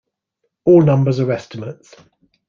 [0.65, 1.95] All numbers are estimates.